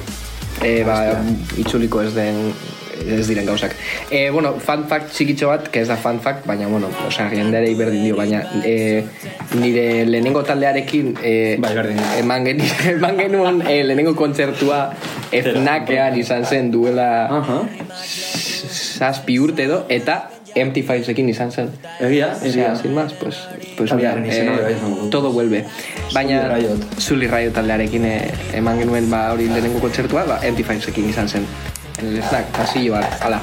Eh, 0.64 0.80
ba, 0.88 1.20
itzuliko 1.60 2.00
ez 2.00 2.14
den 2.16 2.54
ez 3.02 3.26
diren 3.26 3.46
gauzak. 3.46 3.74
Eh, 4.10 4.30
bueno, 4.30 4.54
fun 4.62 4.86
fact 4.88 5.12
txikitxo 5.12 5.50
bat, 5.50 5.68
que 5.72 5.82
ez 5.82 5.88
da 5.90 5.96
fun 6.00 6.20
fact, 6.22 6.46
baina, 6.46 6.68
bueno, 6.70 6.88
osea, 7.08 7.28
jendearei 7.32 7.74
berdin 7.78 8.06
dio, 8.06 8.16
baina 8.16 8.42
eh, 8.64 9.04
nire 9.58 10.04
lehenengo 10.06 10.44
taldearekin 10.46 11.16
eh, 11.22 11.56
Bai, 11.60 11.74
berdin 11.76 12.00
eman, 12.20 12.46
geni, 12.46 12.68
eman 12.94 13.18
genuen 13.18 13.62
eh, 13.66 13.82
lehenengo 13.84 14.14
kontzertua 14.18 14.84
Fnakean 15.32 16.18
izan 16.20 16.44
zen 16.44 16.70
duela 16.72 17.08
Aha. 17.40 17.58
Zazpi 19.02 19.38
urte 19.42 19.66
edo, 19.66 19.82
eta 19.90 20.30
Empty 20.54 20.82
Filesekin 20.84 21.30
izan 21.32 21.50
zen. 21.50 21.70
Egia, 21.98 22.28
egia. 22.44 22.74
sin 22.76 22.94
más, 22.94 23.14
pues, 23.14 23.40
pues 23.76 23.92
mira, 23.94 24.14
eh, 24.26 24.76
todo 25.10 25.32
vuelve. 25.32 25.64
Baina. 26.12 26.44
Zully 27.00 27.26
Riot 27.26 27.54
taldearekin 27.56 28.04
eh, 28.04 28.30
eman 28.60 28.78
genuen 28.78 29.10
ba 29.10 29.24
hori 29.32 29.48
lehenengo 29.48 29.80
kontzertua, 29.80 30.26
ba, 30.28 30.40
Empty 30.42 30.62
Filesekin 30.62 31.08
izan 31.10 31.28
zen. 31.28 31.46
En 31.98 32.14
el 32.14 32.22
snack, 32.22 32.52
pasillo 32.56 32.96
ala. 32.96 33.40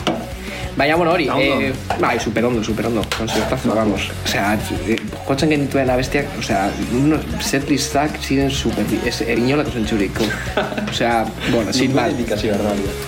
Baina, 0.77 0.95
bueno, 0.95 1.11
hori, 1.11 1.27
Ondo. 1.27 1.41
eh, 1.41 1.73
bai, 1.99 2.19
superondo, 2.19 2.63
superondo, 2.63 3.01
konzertazo, 3.17 3.73
vamos. 3.75 4.11
O 4.23 4.27
sea, 4.27 4.57
eh, 4.87 4.95
jotzen 5.25 5.49
genituen 5.49 5.89
abestiak, 5.89 6.27
o 6.39 6.43
sea, 6.43 6.69
unos 6.93 7.25
setlistak 7.41 8.15
ziren 8.21 8.49
super, 8.49 8.85
ez, 9.05 9.21
erinolako 9.21 9.71
zentzurik. 9.71 10.21
O 10.89 10.93
sea, 10.93 11.25
bueno, 11.51 11.73
sin 11.73 11.93
da. 11.93 12.07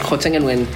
jotzen 0.04 0.34
genuen 0.34 0.68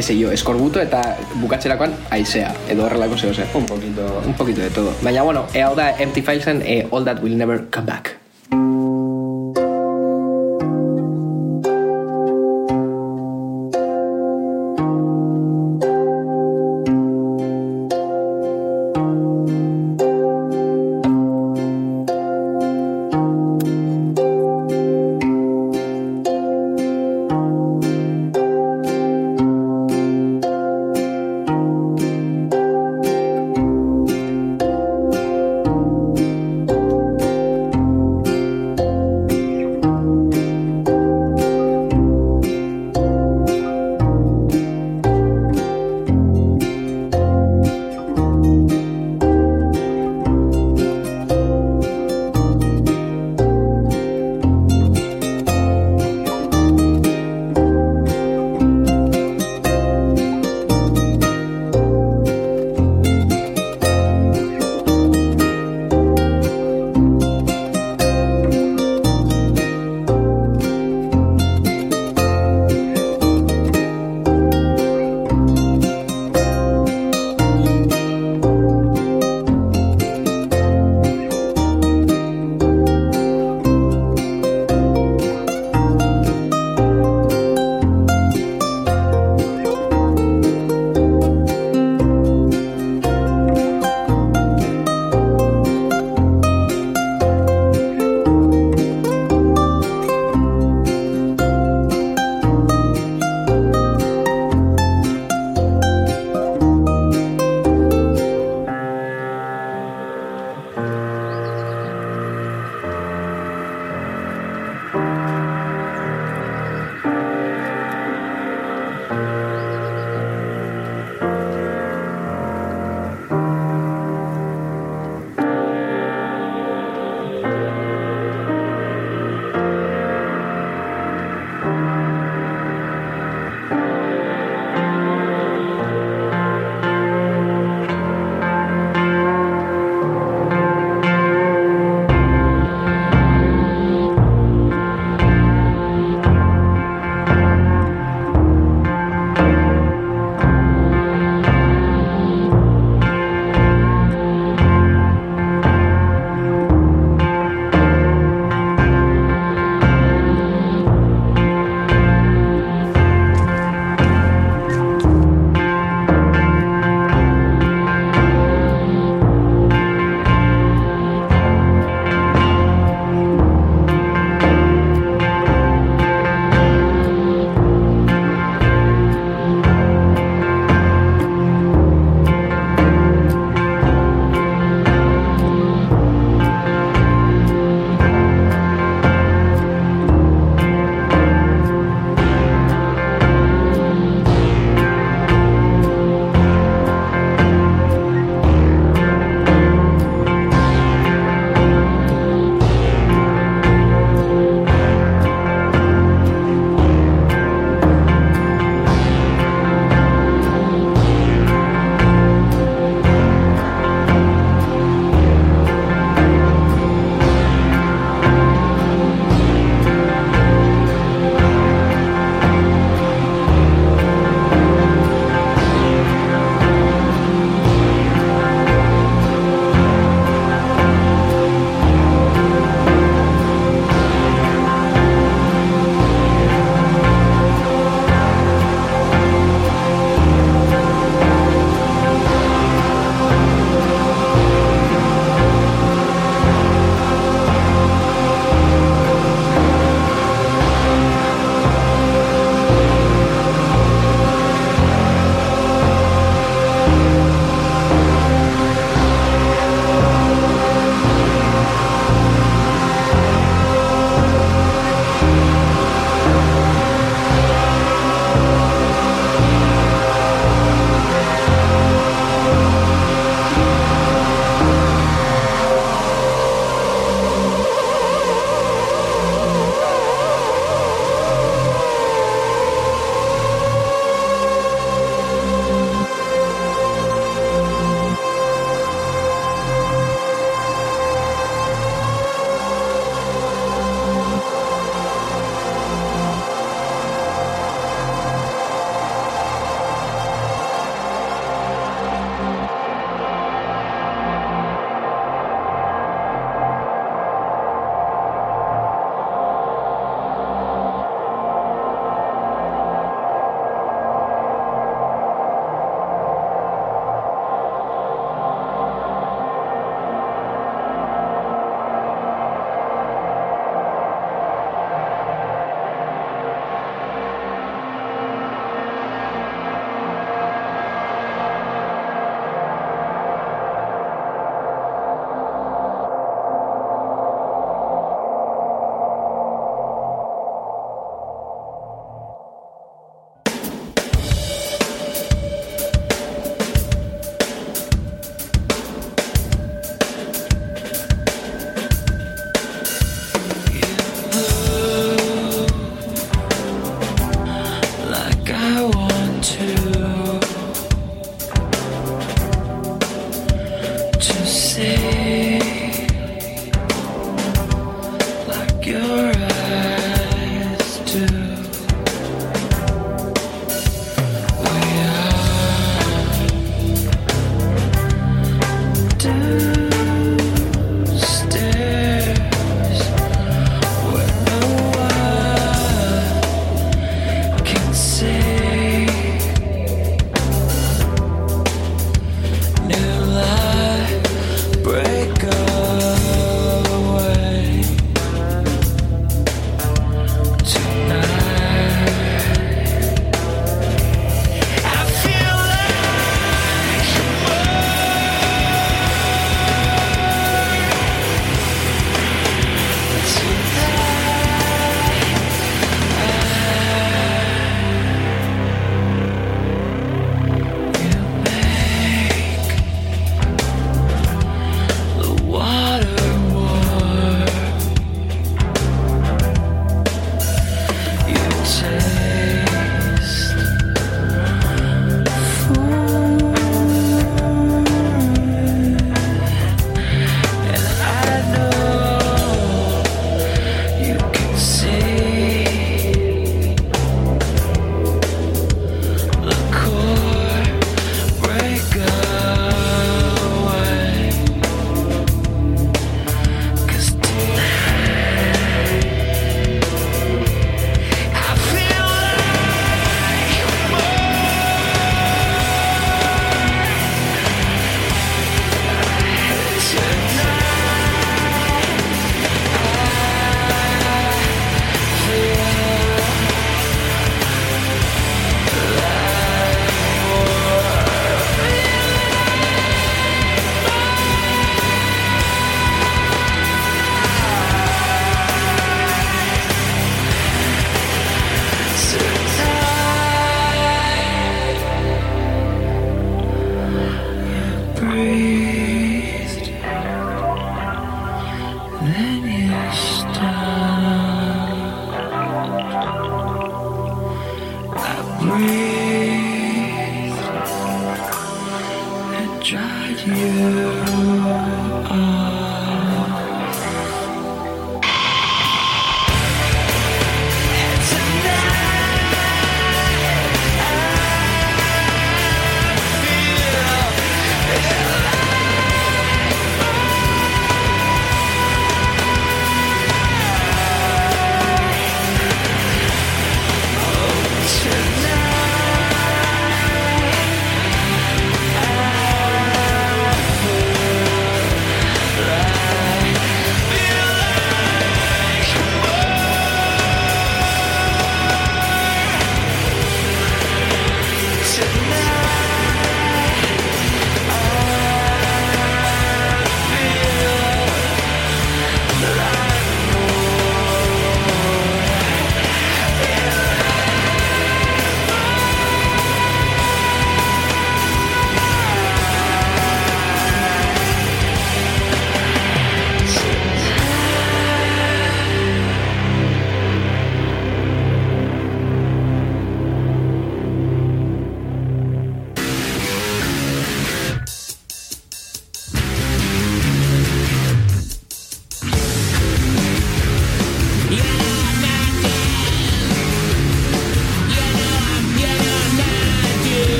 que 0.00 0.04
sé 0.06 0.16
yo, 0.16 0.30
eskorbuto 0.32 0.80
eta 0.80 1.02
bukatzerakoan 1.42 1.92
aizea, 2.08 2.54
edo 2.72 2.86
horrelako 2.86 3.18
zeo 3.18 3.34
ze. 3.34 3.44
Un 3.52 3.66
poquito... 3.66 4.22
Un 4.24 4.32
poquito 4.32 4.62
de 4.62 4.70
todo. 4.70 4.94
Baina, 5.02 5.20
bueno, 5.20 5.44
e 5.52 5.60
hau 5.60 5.74
da 5.76 5.90
Empty 5.92 6.22
Filesen 6.22 6.62
e 6.64 6.86
All 6.90 7.04
That 7.04 7.20
Will 7.20 7.36
Never 7.36 7.68
Come 7.68 7.92
Back. 7.92 8.16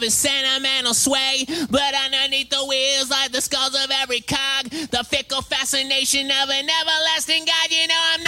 His 0.00 0.14
sentimental 0.14 0.94
sway. 0.94 1.46
But 1.70 1.94
underneath 1.94 2.50
the 2.50 2.64
wheels, 2.64 3.10
like 3.10 3.32
the 3.32 3.40
skulls 3.40 3.74
of 3.74 3.90
every 3.90 4.20
cog, 4.20 4.70
the 4.70 5.04
fickle 5.04 5.42
fascination 5.42 6.26
of 6.26 6.50
an 6.50 6.68
everlasting 6.68 7.44
God. 7.44 7.70
You 7.70 7.86
know 7.88 8.02
I'm 8.14 8.25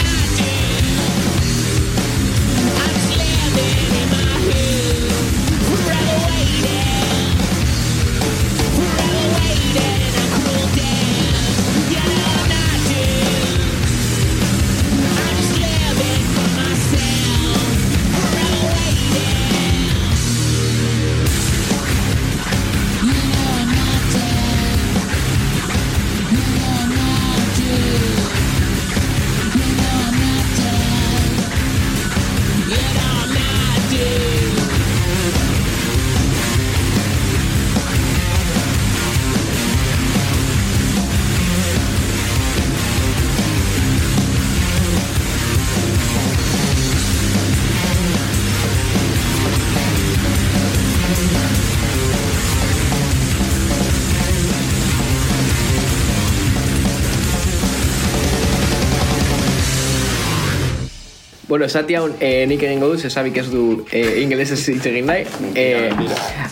Bueno, 61.48 61.64
esati 61.64 61.94
hau 61.96 62.10
eh, 62.20 62.44
nik 62.44 62.60
egingo 62.60 62.90
dut, 62.90 63.00
zesabik 63.00 63.38
ez 63.40 63.46
du 63.48 63.62
eh, 63.88 64.20
ingelesez 64.20 64.58
hitz 64.68 64.82
egin 64.90 65.06
nahi. 65.08 65.22
Eh, 65.56 65.88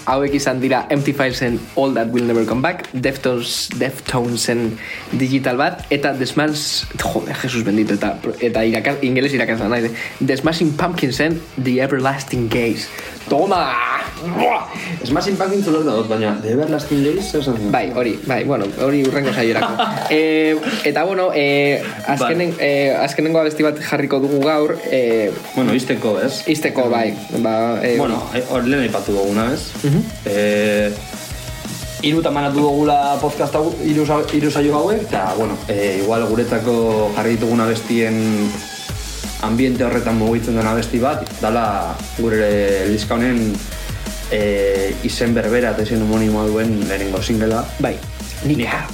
hauek 0.08 0.32
izan 0.38 0.62
dira 0.62 0.86
Empty 0.88 1.12
Filesen 1.18 1.58
All 1.76 1.92
That 1.98 2.14
Will 2.14 2.24
Never 2.24 2.46
Come 2.48 2.64
Back, 2.64 2.88
Deftones, 2.94 3.68
Deftonesen 3.76 4.70
digital 5.12 5.60
bat, 5.60 5.84
eta 5.92 6.14
The 6.16 6.30
Smash, 6.30 6.86
joder, 7.02 7.36
Jesus 7.42 7.66
bendito, 7.66 7.98
eta, 8.00 8.14
eta 8.40 8.64
irakaz, 8.64 8.96
ingeles 9.04 9.36
irakazan 9.36 9.68
nahi, 9.74 9.92
The 10.24 10.40
Smashing 10.40 10.72
Pumpkinsen 10.80 11.42
The 11.60 11.82
Everlasting 11.84 12.48
Gaze. 12.48 12.88
Toma! 13.28 13.95
Smashing 15.06 15.36
Pumpkin 15.38 15.62
zulor 15.64 15.84
da 15.86 15.94
dut, 15.98 16.08
baina 16.10 16.34
The 16.42 16.52
Everlasting 16.56 17.02
Days, 17.04 17.30
zer 17.30 17.40
esan 17.44 17.56
zen? 17.60 17.70
Bai, 17.72 17.90
hori, 17.94 18.16
bai, 18.26 18.42
bueno, 18.44 18.66
hori 18.82 19.02
urrengo 19.06 19.32
saiorako. 19.32 19.86
e, 20.10 20.56
eta 20.84 21.04
bueno, 21.04 21.28
e, 21.34 21.82
azkenen, 22.06 22.54
e, 22.58 22.70
azkenengo 22.96 23.40
abesti 23.40 23.66
bat 23.66 23.78
jarriko 23.90 24.20
dugu 24.24 24.40
gaur, 24.44 24.76
e, 24.90 25.30
Bueno, 25.54 25.74
izteko, 25.74 26.16
ez? 26.20 26.42
izteko 26.50 26.88
bai, 26.90 27.10
ba, 27.44 27.56
e, 27.82 27.96
Bueno, 27.98 28.22
hor 28.50 28.64
lehen 28.66 28.86
aipatu 28.88 29.12
duguna, 29.16 29.50
ez? 29.54 29.70
eh, 30.24 30.90
Irutan 32.06 32.34
manatu 32.36 32.60
dugula 32.60 33.16
podcast 33.18 33.54
hau, 33.56 33.70
iru, 33.82 34.04
iru 34.36 34.50
saio 34.52 34.74
hauek, 34.78 35.06
eta, 35.08 35.32
bueno, 35.38 35.56
eh, 35.66 35.98
igual 36.02 36.26
guretzako 36.28 36.74
jarri 37.16 37.34
ditugun 37.38 37.60
abestien 37.64 38.20
ambiente 39.42 39.84
horretan 39.84 40.16
mugitzen 40.18 40.56
den 40.56 40.66
abesti 40.66 41.00
bat, 41.02 41.24
dala 41.40 41.96
gure 42.18 42.86
liska 42.92 43.16
honen 43.16 43.40
eh, 44.30 44.94
izen 45.06 45.34
berbera 45.34 45.72
eta 45.74 45.86
izen 45.86 46.02
homonimoa 46.02 46.46
duen 46.50 46.78
lehenengo 46.88 47.22
singela. 47.22 47.64
bai, 47.80 47.96
nika. 48.44 48.86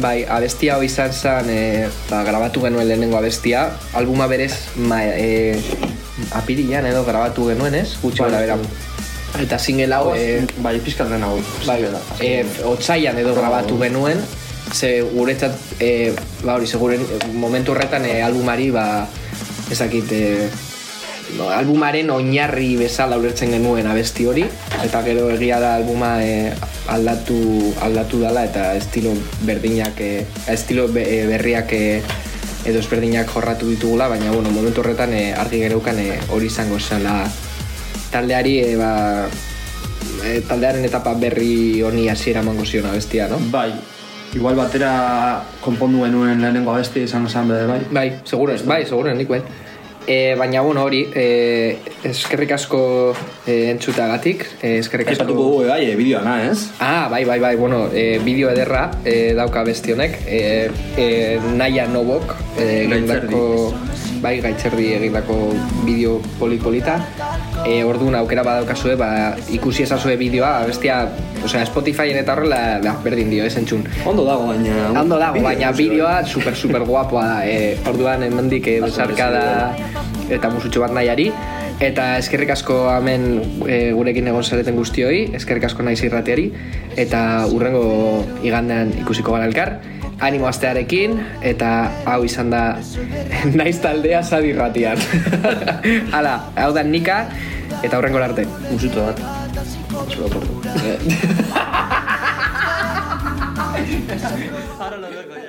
Bai, 0.00 0.24
abestia 0.24 0.76
hau 0.76 0.84
izan 0.86 1.12
zen, 1.12 1.50
e, 1.50 1.88
ba, 2.08 2.22
grabatu 2.24 2.62
genuen 2.62 2.86
lehenengo 2.88 3.18
abestia, 3.18 3.66
albuma 3.98 4.28
berez, 4.30 4.54
ma, 4.76 5.02
e, 5.02 5.58
apirilan 6.38 6.86
edo 6.86 7.02
grabatu 7.04 7.48
genuen, 7.50 7.74
ez? 7.74 7.98
Gutxi 8.00 8.22
Bai, 8.22 8.30
gara 8.30 8.56
bera. 8.56 9.42
Eta 9.42 9.58
single 9.58 9.92
hau, 9.94 10.14
e, 10.14 10.46
bai, 10.62 10.78
pizkat 10.80 11.10
den 11.10 11.26
hau. 11.26 11.34
bai, 11.66 11.82
e, 12.20 12.46
otsailan 12.70 13.18
edo 13.18 13.34
grabatu 13.34 13.78
genuen, 13.82 14.22
ze 14.72 15.00
guretzat, 15.02 15.58
e, 15.80 16.14
ba 16.44 16.54
hori, 16.54 16.66
seguren, 16.70 17.04
momentu 17.34 17.74
horretan 17.74 18.06
e, 18.06 18.22
albumari, 18.22 18.70
ba, 18.70 18.86
ezakit, 19.70 20.12
e, 20.12 20.48
no, 21.36 21.48
albumaren 21.50 22.10
oinarri 22.10 22.74
bezala 22.80 23.18
ulertzen 23.20 23.52
genuen 23.54 23.86
abesti 23.90 24.26
hori, 24.26 24.44
eta 24.84 25.02
gero 25.06 25.28
egia 25.34 25.60
da 25.62 25.74
albuma 25.78 26.16
e, 26.22 26.52
aldatu, 26.90 27.38
aldatu 27.82 28.22
dala, 28.22 28.44
eta 28.48 28.72
estilo 28.78 29.12
berdinak, 29.46 30.00
e, 30.00 30.24
estilo 30.52 30.88
be, 30.88 31.04
e, 31.04 31.26
berriak 31.30 31.72
e, 31.76 31.84
edo 32.68 32.80
ezberdinak 32.80 33.30
jorratu 33.32 33.68
ditugula, 33.70 34.08
baina 34.08 34.32
bueno, 34.32 34.50
momentu 34.50 34.84
horretan 34.84 35.14
e, 35.16 35.30
argi 35.32 35.62
gereukan 35.62 36.02
hori 36.34 36.50
izango 36.50 36.80
zela 36.80 37.22
taldeari 38.10 38.58
e, 38.64 38.74
ba, 38.76 38.92
taldearen 40.48 40.84
etapa 40.84 41.14
berri 41.14 41.80
honi 41.82 42.08
hasiera 42.08 42.44
emango 42.44 42.66
zion 42.66 42.90
abestia, 42.90 43.28
no? 43.28 43.38
Bai, 43.52 43.72
igual 44.34 44.58
batera 44.58 45.42
konpondu 45.64 46.04
genuen 46.04 46.42
lehenengo 46.42 46.74
abesti 46.74 47.06
izan 47.06 47.28
zen 47.28 47.48
bede 47.48 47.66
bai. 47.66 47.80
Bai, 47.90 48.08
seguren, 48.24 48.60
bai, 48.66 48.84
seguren, 48.86 49.18
nik 49.18 49.28
bai. 49.28 49.42
E, 50.10 50.34
baina, 50.34 50.60
bueno, 50.60 50.82
hori, 50.82 51.04
e, 51.14 51.78
eskerrik 52.02 52.50
asko 52.56 52.80
e, 53.46 53.70
entzutagatik, 53.70 54.42
e, 54.58 54.72
eskerrik 54.80 55.12
asko... 55.12 55.22
Aipatuko 55.22 55.44
dugu 55.44 55.68
bai, 55.68 55.84
e, 55.86 55.92
bideoana, 55.94 56.32
ez? 56.48 56.64
Ah, 56.82 57.06
bai, 57.12 57.20
bai, 57.28 57.38
bai, 57.38 57.52
bueno, 57.54 57.84
e, 57.94 58.18
bideo 58.24 58.50
ederra 58.50 58.88
e, 59.04 59.36
dauka 59.38 59.62
besti 59.68 59.94
honek, 59.94 60.18
e, 60.26 60.40
e, 60.98 61.06
Naia 61.54 61.86
Nobok 61.86 62.34
e, 62.58 62.66
egindako, 62.88 63.44
bai, 64.18 64.40
gaitzerdi 64.42 64.90
egindako 64.96 65.38
bideo 65.86 66.18
polipolita. 66.42 66.98
E, 67.66 67.82
orduan 67.84 68.16
aukera 68.16 68.42
badaukazue, 68.46 68.94
ba, 68.96 69.36
ikusi 69.52 69.84
ezazue 69.84 70.16
bideoa, 70.20 70.64
bestia, 70.68 71.02
osea, 71.44 71.64
Spotifyen 71.68 72.18
eta 72.22 72.34
horrela, 72.34 72.60
da, 72.82 72.94
berdin 73.04 73.30
dio, 73.32 73.44
ez 73.44 73.56
entzun. 73.60 73.84
Ondo 74.08 74.24
dago, 74.24 74.48
baina... 74.50 74.90
Ondo 75.00 75.20
dago, 75.20 75.42
baina 75.44 75.72
bideoa 75.76 76.20
super 76.24 76.56
super 76.56 76.84
guapoa 76.88 77.26
da. 77.26 77.38
E, 77.44 77.76
orduan 77.90 78.24
hemendik 78.26 78.68
e, 78.70 78.80
besarka 78.84 79.30
da 79.34 79.46
eta 80.30 80.52
musutxo 80.52 80.84
bat 80.86 80.94
nahiari. 80.96 81.30
Eta 81.80 82.18
eskerrik 82.20 82.50
asko 82.52 82.74
hemen 82.92 83.22
e, 83.64 83.78
gurekin 83.96 84.28
egon 84.28 84.44
zareten 84.44 84.76
guztioi, 84.76 85.30
eskerrik 85.36 85.64
asko 85.70 85.84
naiz 85.84 86.00
irratiari, 86.04 86.50
eta 87.00 87.46
urrengo 87.48 87.86
igandean 88.44 88.92
ikusiko 89.00 89.36
gara 89.36 89.48
elkar. 89.48 89.78
Animo 90.20 90.46
astearekin, 90.50 91.16
eta 91.42 91.90
hau 92.04 92.24
izan 92.28 92.50
da 92.52 92.62
naiz 93.58 93.78
taldea 93.80 94.22
zadi 94.22 94.52
irratian. 94.54 95.00
Hala, 96.14 96.34
hau 96.60 96.72
da 96.76 96.82
nika, 96.84 97.22
eta 97.82 97.98
urrengo 97.98 98.20
arte. 98.22 98.44
Musuto 98.70 99.06
bat. 99.08 99.16
Zure 100.10 100.28